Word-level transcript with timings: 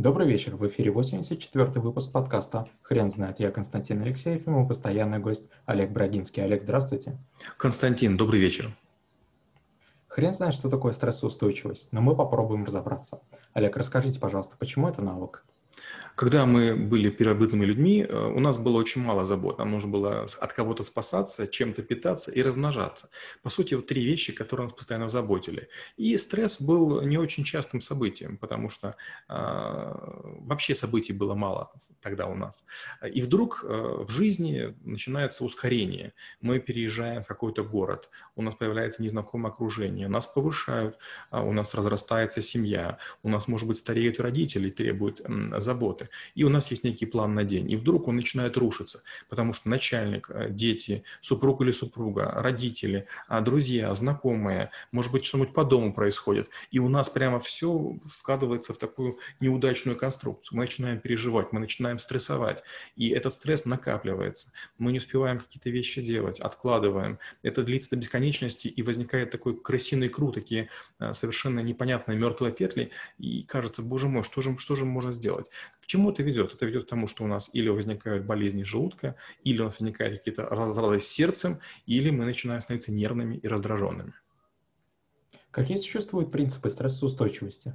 Добрый 0.00 0.26
вечер, 0.26 0.56
в 0.56 0.66
эфире 0.66 0.90
84-й 0.90 1.78
выпуск 1.78 2.10
подкаста 2.10 2.66
«Хрен 2.80 3.10
знает». 3.10 3.38
Я 3.38 3.50
Константин 3.50 4.00
Алексеев 4.00 4.46
и 4.46 4.48
мой 4.48 4.66
постоянный 4.66 5.18
гость 5.18 5.50
Олег 5.66 5.90
Брагинский. 5.90 6.42
Олег, 6.42 6.62
здравствуйте. 6.62 7.18
Константин, 7.58 8.16
добрый 8.16 8.40
вечер. 8.40 8.74
Хрен 10.08 10.32
знает, 10.32 10.54
что 10.54 10.70
такое 10.70 10.94
стрессоустойчивость, 10.94 11.92
но 11.92 12.00
мы 12.00 12.16
попробуем 12.16 12.64
разобраться. 12.64 13.20
Олег, 13.52 13.76
расскажите, 13.76 14.18
пожалуйста, 14.18 14.56
почему 14.58 14.88
это 14.88 15.02
навык? 15.02 15.44
Когда 16.20 16.44
мы 16.44 16.76
были 16.76 17.08
первобытными 17.08 17.64
людьми, 17.64 18.04
э, 18.06 18.32
у 18.36 18.40
нас 18.40 18.58
было 18.58 18.76
очень 18.76 19.02
мало 19.02 19.24
забот. 19.24 19.58
Нам 19.58 19.70
нужно 19.70 19.90
было 19.90 20.26
от 20.40 20.52
кого-то 20.52 20.82
спасаться, 20.82 21.46
чем-то 21.46 21.82
питаться 21.82 22.30
и 22.30 22.42
размножаться. 22.42 23.08
По 23.42 23.48
сути, 23.48 23.72
вот 23.72 23.86
три 23.86 24.04
вещи, 24.04 24.34
которые 24.34 24.66
нас 24.66 24.74
постоянно 24.74 25.08
заботили. 25.08 25.68
И 25.96 26.18
стресс 26.18 26.60
был 26.60 27.00
не 27.00 27.16
очень 27.16 27.44
частым 27.44 27.80
событием, 27.80 28.36
потому 28.36 28.68
что 28.68 28.96
э, 29.28 29.34
вообще 30.40 30.74
событий 30.74 31.14
было 31.14 31.34
мало 31.34 31.72
тогда 32.02 32.26
у 32.26 32.34
нас. 32.34 32.64
И 33.14 33.22
вдруг 33.22 33.64
э, 33.64 34.04
в 34.06 34.10
жизни 34.10 34.74
начинается 34.84 35.44
ускорение. 35.44 36.12
Мы 36.42 36.58
переезжаем 36.58 37.22
в 37.22 37.26
какой-то 37.26 37.62
город, 37.62 38.10
у 38.36 38.42
нас 38.42 38.54
появляется 38.54 39.02
незнакомое 39.02 39.52
окружение, 39.52 40.08
нас 40.08 40.26
повышают, 40.26 40.98
э, 41.30 41.40
у 41.40 41.52
нас 41.52 41.74
разрастается 41.74 42.42
семья, 42.42 42.98
у 43.22 43.28
нас, 43.28 43.48
может 43.48 43.68
быть, 43.68 43.78
стареют 43.78 44.20
родители, 44.20 44.70
требуют 44.70 45.22
заботы 45.60 46.08
и 46.34 46.44
у 46.44 46.48
нас 46.48 46.70
есть 46.70 46.84
некий 46.84 47.06
план 47.06 47.34
на 47.34 47.44
день. 47.44 47.70
И 47.70 47.76
вдруг 47.76 48.08
он 48.08 48.16
начинает 48.16 48.56
рушиться, 48.56 49.02
потому 49.28 49.52
что 49.52 49.68
начальник, 49.68 50.30
э, 50.30 50.48
дети, 50.50 51.04
супруг 51.20 51.60
или 51.60 51.72
супруга, 51.72 52.32
родители, 52.36 53.06
а, 53.28 53.40
друзья, 53.40 53.94
знакомые, 53.94 54.70
может 54.92 55.12
быть, 55.12 55.24
что-нибудь 55.24 55.52
по 55.52 55.64
дому 55.64 55.92
происходит. 55.92 56.48
И 56.70 56.78
у 56.78 56.88
нас 56.88 57.10
прямо 57.10 57.40
все 57.40 57.98
складывается 58.08 58.72
в 58.72 58.78
такую 58.78 59.18
неудачную 59.40 59.96
конструкцию. 59.96 60.56
Мы 60.56 60.64
начинаем 60.64 61.00
переживать, 61.00 61.52
мы 61.52 61.60
начинаем 61.60 61.98
стрессовать, 61.98 62.62
и 62.96 63.08
этот 63.10 63.34
стресс 63.34 63.64
накапливается. 63.64 64.52
Мы 64.78 64.92
не 64.92 64.98
успеваем 64.98 65.38
какие-то 65.38 65.70
вещи 65.70 66.00
делать, 66.00 66.40
откладываем. 66.40 67.18
Это 67.42 67.62
длится 67.62 67.90
до 67.90 67.96
бесконечности, 67.96 68.68
и 68.68 68.82
возникает 68.82 69.30
такой 69.30 69.60
крысиный 69.60 70.08
круг, 70.08 70.34
такие 70.34 70.68
э, 70.98 71.12
совершенно 71.12 71.60
непонятные 71.60 72.16
мертвые 72.16 72.52
петли, 72.52 72.90
и 73.18 73.42
кажется, 73.42 73.82
боже 73.82 74.08
мой, 74.08 74.22
что 74.24 74.42
же, 74.42 74.56
что 74.58 74.76
же 74.76 74.84
можно 74.84 75.12
сделать? 75.12 75.49
Чему 75.90 76.12
это 76.12 76.22
ведет? 76.22 76.54
Это 76.54 76.66
ведет 76.66 76.84
к 76.84 76.88
тому, 76.88 77.08
что 77.08 77.24
у 77.24 77.26
нас 77.26 77.50
или 77.52 77.68
возникают 77.68 78.24
болезни 78.24 78.62
желудка, 78.62 79.16
или 79.42 79.60
у 79.60 79.64
нас 79.64 79.80
возникают 79.80 80.18
какие-то 80.18 80.44
разрады 80.44 81.00
с 81.00 81.08
сердцем, 81.08 81.58
или 81.84 82.10
мы 82.10 82.24
начинаем 82.24 82.60
становиться 82.60 82.92
нервными 82.92 83.36
и 83.36 83.48
раздраженными. 83.48 84.14
Какие 85.50 85.78
существуют 85.78 86.30
принципы 86.30 86.70
стрессоустойчивости? 86.70 87.74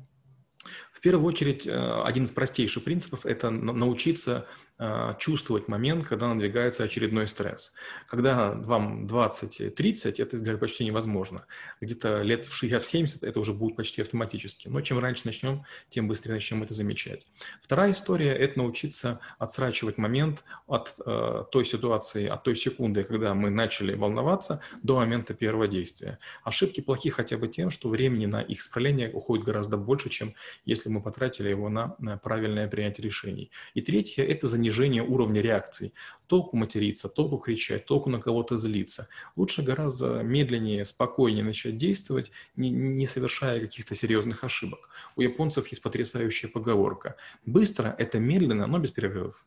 В 0.93 1.01
первую 1.01 1.27
очередь, 1.27 1.67
э, 1.67 2.01
один 2.03 2.23
из 2.23 2.31
простейших 2.31 2.85
принципов– 2.85 3.25
это 3.27 3.49
научиться 3.49 4.47
чувствовать 5.19 5.67
момент, 5.67 6.05
когда 6.05 6.27
надвигается 6.27 6.83
очередной 6.83 7.27
стресс. 7.27 7.73
Когда 8.07 8.51
вам 8.51 9.05
20-30, 9.05 10.21
это 10.21 10.57
почти 10.57 10.85
невозможно. 10.85 11.45
Где-то 11.79 12.21
лет 12.23 12.45
в 12.45 12.63
60-70 12.63 13.19
это 13.21 13.39
уже 13.39 13.53
будет 13.53 13.77
почти 13.77 14.01
автоматически. 14.01 14.67
Но 14.67 14.81
чем 14.81 14.99
раньше 14.99 15.23
начнем, 15.25 15.63
тем 15.89 16.07
быстрее 16.07 16.33
начнем 16.33 16.63
это 16.63 16.73
замечать. 16.73 17.27
Вторая 17.61 17.91
история– 17.91 18.33
это 18.35 18.59
научиться 18.59 19.19
отсрачивать 19.39 19.97
момент 19.97 20.43
от 20.67 20.95
э, 21.05 21.43
той 21.51 21.65
ситуации, 21.65 22.27
от 22.27 22.43
той 22.43 22.55
секунды, 22.55 23.03
когда 23.03 23.33
мы 23.33 23.49
начали 23.49 23.95
волноваться, 23.95 24.61
до 24.83 24.95
момента 24.95 25.33
первого 25.33 25.67
действия. 25.67 26.19
Ошибки 26.43 26.81
плохи 26.81 27.09
хотя 27.09 27.37
бы 27.37 27.47
тем, 27.47 27.69
что 27.69 27.89
времени 27.89 28.25
на 28.25 28.41
их 28.41 28.59
исправление 28.59 29.09
уходит 29.11 29.45
гораздо 29.45 29.77
больше, 29.77 30.09
чем 30.09 30.35
если 30.65 30.89
мы 30.89 31.01
потратили 31.01 31.49
его 31.49 31.69
на, 31.69 31.95
на 31.99 32.17
правильное 32.17 32.67
принятие 32.67 33.05
решений. 33.05 33.51
И 33.73 33.81
третье– 33.81 34.23
это 34.25 34.47
занижение 34.65 35.03
уровня 35.03 35.41
реакций. 35.41 35.93
Толку 36.27 36.57
материться, 36.57 37.07
толку 37.07 37.37
кричать, 37.37 37.85
толку 37.85 38.09
на 38.09 38.19
кого-то 38.19 38.57
злиться. 38.57 39.07
Лучше 39.35 39.61
гораздо 39.61 40.23
медленнее, 40.23 40.85
спокойнее 40.85 41.43
начать 41.43 41.77
действовать, 41.77 42.31
не, 42.55 42.71
не 42.71 43.05
совершая 43.05 43.59
каких-то 43.59 43.93
серьезных 43.95 44.43
ошибок. 44.43 44.89
У 45.15 45.21
японцев 45.21 45.67
есть 45.67 45.83
потрясающая 45.83 46.49
поговорка. 46.49 47.15
Быстро– 47.45 47.95
это 47.99 48.19
медленно, 48.19 48.65
но 48.65 48.79
без 48.79 48.91
перерывов. 48.91 49.45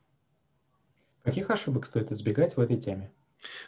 Каких 1.24 1.50
ошибок 1.50 1.86
стоит 1.86 2.12
избегать 2.12 2.56
в 2.56 2.60
этой 2.60 2.76
теме? 2.76 3.10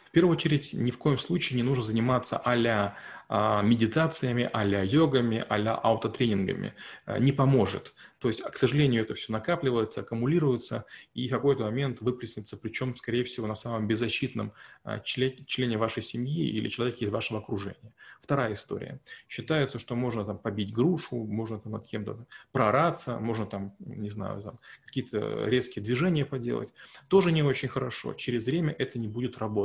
В 0.05 0.11
первую 0.11 0.35
очередь, 0.35 0.73
ни 0.73 0.91
в 0.91 0.97
коем 0.97 1.17
случае 1.17 1.57
не 1.57 1.63
нужно 1.63 1.83
заниматься 1.83 2.37
а-ля 2.37 2.97
а, 3.33 3.61
медитациями, 3.61 4.49
а-ля 4.51 4.83
йогами, 4.83 5.45
а-ля 5.47 5.73
аутотренингами. 5.73 6.73
А, 7.05 7.17
не 7.17 7.31
поможет. 7.31 7.93
То 8.19 8.27
есть, 8.27 8.43
к 8.43 8.57
сожалению, 8.57 9.03
это 9.03 9.13
все 9.13 9.31
накапливается, 9.31 10.01
аккумулируется, 10.01 10.85
и 11.13 11.29
в 11.29 11.31
какой-то 11.31 11.63
момент 11.63 12.01
выплеснется, 12.01 12.57
причем, 12.57 12.93
скорее 12.93 13.23
всего, 13.23 13.47
на 13.47 13.55
самом 13.55 13.87
беззащитном 13.87 14.51
а, 14.83 14.99
члене 14.99 15.77
вашей 15.77 16.03
семьи 16.03 16.45
или 16.45 16.67
человеке 16.67 17.05
из 17.05 17.09
вашего 17.09 17.39
окружения. 17.39 17.93
Вторая 18.19 18.53
история. 18.53 18.99
Считается, 19.29 19.79
что 19.79 19.95
можно 19.95 20.25
там 20.25 20.37
побить 20.37 20.73
грушу, 20.73 21.23
можно 21.23 21.57
там 21.57 21.71
над 21.71 21.87
кем-то 21.87 22.25
проораться, 22.51 23.17
можно 23.19 23.45
там, 23.45 23.75
не 23.79 24.09
знаю, 24.09 24.43
там 24.43 24.59
какие-то 24.85 25.45
резкие 25.45 25.81
движения 25.81 26.25
поделать. 26.25 26.73
Тоже 27.07 27.31
не 27.31 27.43
очень 27.43 27.69
хорошо. 27.69 28.13
Через 28.13 28.45
время 28.45 28.75
это 28.77 28.99
не 28.99 29.07
будет 29.07 29.37
работать. 29.37 29.60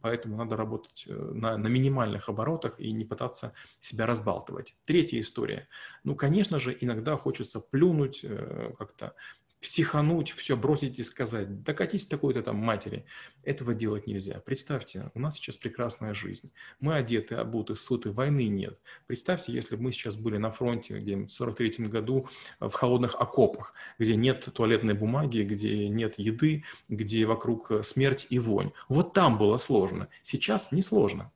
Поэтому 0.00 0.36
надо 0.36 0.56
работать 0.56 1.04
э, 1.08 1.12
на, 1.12 1.56
на 1.56 1.68
минимальных 1.68 2.28
оборотах 2.28 2.78
и 2.80 2.92
не 2.92 3.04
пытаться 3.04 3.52
себя 3.78 4.06
разбалтывать. 4.06 4.76
Третья 4.84 5.20
история. 5.20 5.68
Ну, 6.04 6.14
конечно 6.16 6.58
же, 6.58 6.76
иногда 6.80 7.16
хочется 7.16 7.60
плюнуть, 7.60 8.20
э, 8.24 8.72
как-то 8.78 9.14
психануть, 9.64 10.30
все 10.32 10.58
бросить 10.58 10.98
и 10.98 11.02
сказать, 11.02 11.62
докатись 11.62 12.06
такой-то 12.06 12.42
там 12.42 12.56
матери. 12.56 13.06
Этого 13.44 13.74
делать 13.74 14.06
нельзя. 14.06 14.38
Представьте, 14.44 15.10
у 15.14 15.20
нас 15.20 15.36
сейчас 15.36 15.56
прекрасная 15.56 16.12
жизнь. 16.12 16.52
Мы 16.80 16.96
одеты, 16.96 17.36
обуты, 17.36 17.74
сыты, 17.74 18.10
войны 18.10 18.48
нет. 18.48 18.78
Представьте, 19.06 19.52
если 19.52 19.76
бы 19.76 19.84
мы 19.84 19.92
сейчас 19.92 20.16
были 20.16 20.36
на 20.36 20.50
фронте, 20.50 20.98
где 20.98 21.16
в 21.16 21.28
43 21.28 21.86
году 21.86 22.28
в 22.60 22.72
холодных 22.72 23.14
окопах, 23.14 23.72
где 23.98 24.16
нет 24.16 24.46
туалетной 24.52 24.92
бумаги, 24.92 25.40
где 25.40 25.88
нет 25.88 26.18
еды, 26.18 26.64
где 26.90 27.24
вокруг 27.24 27.72
смерть 27.84 28.26
и 28.28 28.38
вонь. 28.38 28.70
Вот 28.90 29.14
там 29.14 29.38
было 29.38 29.56
сложно. 29.56 30.08
Сейчас 30.20 30.72
не 30.72 30.82
сложно. 30.82 31.32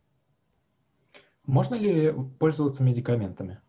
Можно 1.46 1.76
ли 1.76 2.14
пользоваться 2.38 2.82
медикаментами? 2.82 3.62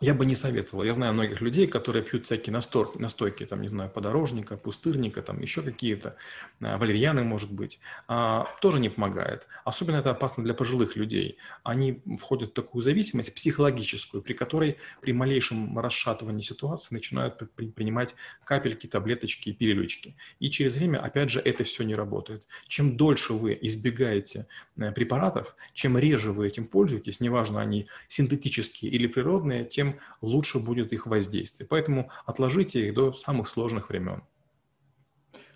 Я 0.00 0.14
бы 0.14 0.24
не 0.24 0.34
советовал. 0.34 0.82
Я 0.82 0.94
знаю 0.94 1.12
многих 1.12 1.42
людей, 1.42 1.66
которые 1.66 2.02
пьют 2.02 2.24
всякие 2.24 2.54
настойки, 2.54 2.96
настойки 2.96 3.44
там, 3.44 3.60
не 3.60 3.68
знаю, 3.68 3.90
подорожника, 3.90 4.56
пустырника, 4.56 5.20
там 5.20 5.40
еще 5.42 5.60
какие-то, 5.60 6.16
а, 6.60 6.78
валерьяны, 6.78 7.22
может 7.22 7.52
быть. 7.52 7.78
А, 8.08 8.48
тоже 8.62 8.80
не 8.80 8.88
помогает. 8.88 9.46
Особенно 9.62 9.96
это 9.96 10.10
опасно 10.10 10.42
для 10.42 10.54
пожилых 10.54 10.96
людей. 10.96 11.36
Они 11.64 12.02
входят 12.18 12.50
в 12.50 12.52
такую 12.54 12.80
зависимость 12.80 13.34
психологическую, 13.34 14.22
при 14.22 14.32
которой 14.32 14.78
при 15.02 15.12
малейшем 15.12 15.78
расшатывании 15.78 16.40
ситуации 16.42 16.94
начинают 16.94 17.36
при, 17.54 17.66
принимать 17.66 18.14
капельки, 18.44 18.86
таблеточки 18.86 19.50
и 19.50 19.52
пилюлечки. 19.52 20.16
И 20.38 20.48
через 20.48 20.76
время, 20.76 20.96
опять 20.96 21.28
же, 21.28 21.40
это 21.40 21.62
все 21.64 21.84
не 21.84 21.94
работает. 21.94 22.46
Чем 22.68 22.96
дольше 22.96 23.34
вы 23.34 23.58
избегаете 23.60 24.46
э, 24.78 24.92
препаратов, 24.92 25.56
чем 25.74 25.98
реже 25.98 26.32
вы 26.32 26.46
этим 26.46 26.66
пользуетесь, 26.66 27.20
неважно, 27.20 27.60
они 27.60 27.86
синтетические 28.08 28.90
или 28.92 29.06
природные, 29.06 29.66
тем 29.66 29.89
лучше 30.20 30.58
будет 30.58 30.92
их 30.92 31.06
воздействие. 31.06 31.66
Поэтому 31.68 32.10
отложите 32.26 32.86
их 32.86 32.94
до 32.94 33.12
самых 33.12 33.48
сложных 33.48 33.88
времен. 33.88 34.22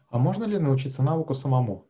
А 0.08 0.18
можно 0.18 0.44
ли 0.44 0.58
научиться 0.58 1.02
навыку 1.02 1.34
самому? 1.34 1.86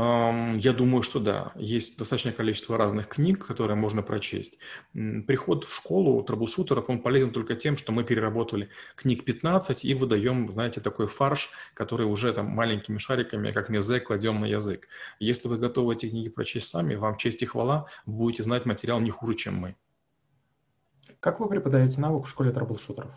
Я 0.00 0.72
думаю, 0.76 1.02
что 1.02 1.18
да. 1.18 1.50
Есть 1.56 1.98
достаточное 1.98 2.32
количество 2.32 2.78
разных 2.78 3.08
книг, 3.08 3.44
которые 3.44 3.76
можно 3.76 4.00
прочесть. 4.00 4.60
Приход 4.92 5.64
в 5.64 5.74
школу 5.74 6.22
трэблшутеров, 6.22 6.88
он 6.88 7.02
полезен 7.02 7.32
только 7.32 7.56
тем, 7.56 7.76
что 7.76 7.90
мы 7.90 8.04
переработали 8.04 8.68
книг 8.94 9.24
15 9.24 9.84
и 9.84 9.94
выдаем, 9.94 10.52
знаете, 10.52 10.80
такой 10.80 11.08
фарш, 11.08 11.50
который 11.74 12.06
уже 12.06 12.32
там 12.32 12.46
маленькими 12.46 12.98
шариками, 12.98 13.50
как 13.50 13.70
мезе, 13.70 13.98
кладем 13.98 14.38
на 14.38 14.44
язык. 14.44 14.86
Если 15.18 15.48
вы 15.48 15.58
готовы 15.58 15.94
эти 15.94 16.08
книги 16.08 16.28
прочесть 16.28 16.68
сами, 16.68 16.94
вам 16.94 17.16
честь 17.16 17.42
и 17.42 17.46
хвала, 17.46 17.86
будете 18.06 18.44
знать 18.44 18.66
материал 18.66 19.00
не 19.00 19.10
хуже, 19.10 19.34
чем 19.34 19.56
мы. 19.56 19.74
Как 21.20 21.40
вы 21.40 21.48
преподаете 21.48 22.00
навык 22.00 22.26
в 22.26 22.28
школе 22.28 22.52
трэблшутеров? 22.52 23.10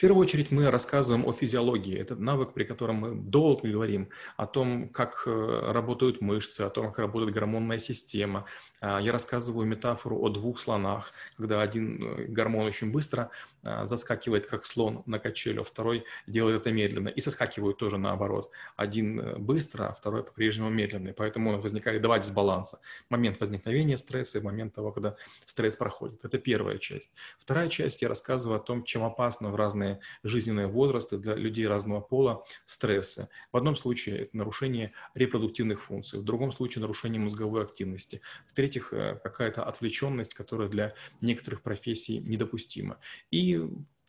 Первую 0.00 0.22
очередь 0.22 0.50
мы 0.50 0.70
рассказываем 0.70 1.26
о 1.26 1.32
физиологии. 1.34 1.98
Это 1.98 2.16
навык, 2.16 2.54
при 2.54 2.64
котором 2.64 2.96
мы 2.96 3.14
долго 3.14 3.68
говорим 3.68 4.08
о 4.38 4.46
том, 4.46 4.88
как 4.88 5.24
э, 5.26 5.72
работают 5.72 6.22
мышцы, 6.22 6.62
о 6.62 6.70
том, 6.70 6.86
как 6.86 7.00
работает 7.00 7.34
гормонная 7.34 7.78
система. 7.78 8.46
А, 8.80 8.98
я 8.98 9.12
рассказываю 9.12 9.66
метафору 9.66 10.18
о 10.18 10.30
двух 10.30 10.58
слонах, 10.58 11.12
когда 11.36 11.60
один 11.60 12.02
э, 12.02 12.24
гормон 12.28 12.66
очень 12.66 12.90
быстро 12.90 13.30
а, 13.62 13.84
заскакивает, 13.84 14.46
как 14.46 14.64
слон 14.64 15.02
на 15.04 15.18
качелю, 15.18 15.64
второй 15.64 16.04
делает 16.26 16.62
это 16.62 16.72
медленно. 16.72 17.08
И 17.08 17.20
соскакивают 17.20 17.76
тоже 17.76 17.98
наоборот. 17.98 18.50
Один 18.76 19.20
э, 19.20 19.36
быстро, 19.36 19.88
а 19.88 19.92
второй 19.92 20.24
по-прежнему 20.24 20.70
медленный. 20.70 21.12
Поэтому 21.12 21.60
возникает 21.60 22.00
два 22.00 22.18
дисбаланса. 22.18 22.80
Момент 23.10 23.38
возникновения 23.38 23.98
стресса 23.98 24.38
и 24.38 24.42
момент 24.42 24.74
того, 24.74 24.92
когда 24.92 25.16
стресс 25.44 25.76
проходит. 25.76 26.24
Это 26.24 26.38
первая 26.38 26.78
часть. 26.78 27.10
Вторая 27.38 27.68
часть 27.68 28.00
я 28.00 28.08
рассказываю 28.08 28.60
о 28.60 28.62
том, 28.62 28.82
чем 28.84 29.04
опасно 29.04 29.50
в 29.50 29.56
разные 29.56 29.89
жизненные 30.22 30.66
возрасты 30.66 31.18
для 31.18 31.34
людей 31.34 31.66
разного 31.66 32.00
пола 32.00 32.44
стрессы. 32.66 33.28
В 33.52 33.56
одном 33.56 33.76
случае 33.76 34.20
это 34.20 34.36
нарушение 34.36 34.92
репродуктивных 35.14 35.82
функций, 35.82 36.20
в 36.20 36.24
другом 36.24 36.52
случае 36.52 36.82
нарушение 36.82 37.20
мозговой 37.20 37.62
активности, 37.62 38.20
в-третьих, 38.46 38.92
э, 38.92 39.18
какая-то 39.22 39.64
отвлеченность, 39.64 40.34
которая 40.34 40.68
для 40.68 40.94
некоторых 41.20 41.62
профессий 41.62 42.18
недопустима. 42.18 42.98
И 43.30 43.60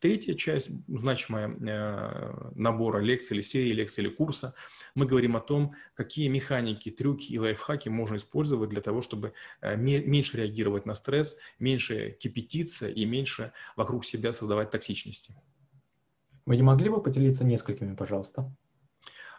Третья 0.02 0.34
часть, 0.34 0.72
значимая 0.88 1.48
э, 1.48 2.52
набора 2.56 3.02
лекций 3.02 3.36
или 3.36 3.44
серии 3.44 3.72
лекций 3.72 4.04
или 4.04 4.10
курса, 4.10 4.56
мы 4.96 5.06
говорим 5.06 5.38
о 5.38 5.40
том, 5.42 5.76
какие 5.94 6.28
механики, 6.28 6.90
трюки 6.90 7.32
и 7.32 7.38
лайфхаки 7.38 7.88
можно 7.90 8.16
использовать 8.16 8.72
для 8.72 8.82
того, 8.82 9.02
чтобы 9.02 9.34
э, 9.62 9.76
меньше 9.76 10.38
реагировать 10.38 10.88
на 10.88 10.96
стресс, 10.96 11.38
меньше 11.60 12.18
кипятиться 12.20 12.90
и 12.90 13.06
меньше 13.06 13.54
вокруг 13.76 14.04
себя 14.04 14.34
создавать 14.34 14.72
токсичности. 14.72 15.36
Вы 16.46 16.58
не 16.58 16.64
могли 16.64 16.90
бы 16.90 17.02
поделиться 17.02 17.44
несколькими, 17.44 17.96
пожалуйста? 17.96 18.52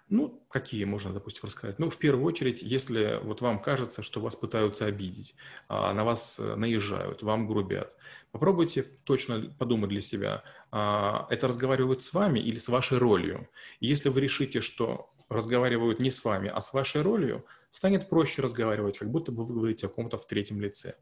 Ну, 0.08 0.44
какие 0.50 0.84
можно, 0.84 1.12
допустим, 1.12 1.44
рассказать? 1.44 1.78
Ну, 1.78 1.88
в 1.88 1.96
первую 1.96 2.26
очередь, 2.26 2.60
если 2.60 3.18
вот 3.22 3.40
вам 3.40 3.62
кажется, 3.62 4.02
что 4.02 4.20
вас 4.20 4.36
пытаются 4.36 4.84
обидеть, 4.84 5.34
а 5.68 5.94
на 5.94 6.04
вас 6.04 6.38
э, 6.38 6.54
наезжают, 6.54 7.22
вам 7.22 7.46
грубят, 7.46 7.96
попробуйте 8.30 8.82
точно 8.82 9.54
подумать 9.58 9.88
для 9.88 10.02
себя, 10.02 10.42
а 10.70 11.26
это 11.30 11.48
разговаривают 11.48 12.02
с 12.02 12.12
вами 12.12 12.40
или 12.40 12.56
с 12.56 12.68
вашей 12.68 12.98
ролью. 12.98 13.48
Если 13.80 14.10
вы 14.10 14.20
решите, 14.20 14.60
что 14.60 15.14
разговаривают 15.32 16.00
не 16.00 16.10
с 16.10 16.24
вами, 16.24 16.50
а 16.52 16.60
с 16.60 16.72
вашей 16.72 17.02
ролью, 17.02 17.44
станет 17.70 18.08
проще 18.08 18.42
разговаривать, 18.42 18.98
как 18.98 19.10
будто 19.10 19.32
бы 19.32 19.42
вы 19.44 19.54
говорите 19.54 19.86
о 19.86 19.88
ком-то 19.88 20.18
в 20.18 20.26
третьем 20.26 20.60
лице. 20.60 20.94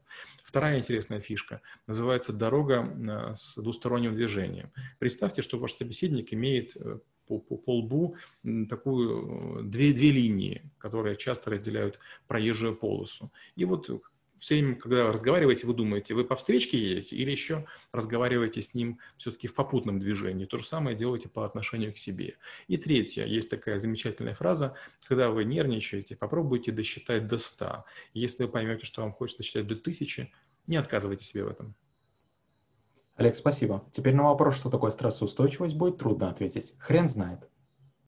Вторая 0.43 0.77
интересная 0.77 1.19
фишка 1.19 1.61
называется 1.85 2.33
«дорога 2.33 2.75
э, 2.75 3.35
с 3.35 3.61
двусторонним 3.61 4.13
движением». 4.13 4.71
Представьте, 4.99 5.41
что 5.41 5.59
ваш 5.59 5.73
собеседник 5.73 6.33
имеет 6.33 6.75
э, 6.77 6.99
по, 7.27 7.39
по, 7.39 7.57
по 7.57 7.79
лбу 7.79 8.15
такую, 8.69 9.59
э, 9.59 9.63
две, 9.63 9.91
две 9.91 10.11
линии, 10.11 10.71
которые 10.77 11.17
часто 11.17 11.51
разделяют 11.51 11.99
проезжую 12.27 12.75
полосу. 12.75 13.31
И 13.55 13.65
вот 13.65 13.89
все 14.41 14.55
время, 14.55 14.75
когда 14.75 15.11
разговариваете, 15.11 15.67
вы 15.67 15.75
думаете, 15.75 16.15
вы 16.15 16.25
по 16.25 16.35
встречке 16.35 16.75
едете 16.75 17.15
или 17.15 17.29
еще 17.29 17.67
разговариваете 17.93 18.59
с 18.59 18.73
ним 18.73 18.99
все-таки 19.15 19.47
в 19.47 19.53
попутном 19.53 19.99
движении. 19.99 20.45
То 20.45 20.57
же 20.57 20.65
самое 20.65 20.97
делаете 20.97 21.29
по 21.29 21.45
отношению 21.45 21.93
к 21.93 21.99
себе. 21.99 22.37
И 22.67 22.77
третье, 22.77 23.23
есть 23.27 23.51
такая 23.51 23.77
замечательная 23.77 24.33
фраза, 24.33 24.75
когда 25.07 25.29
вы 25.29 25.45
нервничаете, 25.45 26.15
попробуйте 26.15 26.71
досчитать 26.71 27.27
до 27.27 27.37
100. 27.37 27.85
Если 28.15 28.45
вы 28.45 28.49
поймете, 28.49 28.83
что 28.83 29.03
вам 29.03 29.13
хочется 29.13 29.43
считать 29.43 29.67
до 29.67 29.75
1000, 29.75 30.27
не 30.65 30.75
отказывайте 30.75 31.23
себе 31.23 31.43
в 31.43 31.47
этом. 31.47 31.75
Олег, 33.17 33.35
спасибо. 33.35 33.87
Теперь 33.91 34.15
на 34.15 34.23
вопрос, 34.23 34.55
что 34.55 34.71
такое 34.71 34.89
стрессоустойчивость, 34.89 35.75
будет 35.75 35.99
трудно 35.99 36.31
ответить. 36.31 36.73
Хрен 36.79 37.07
знает. 37.07 37.47